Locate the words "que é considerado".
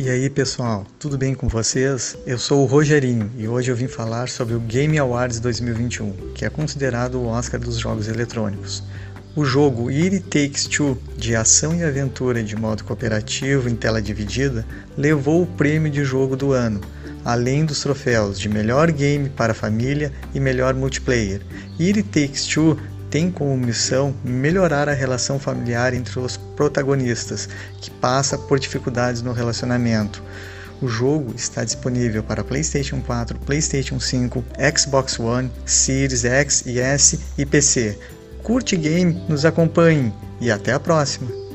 6.36-7.16